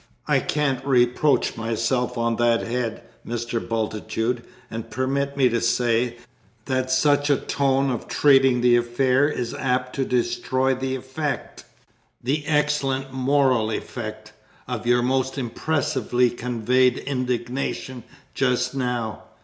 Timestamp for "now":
18.73-19.25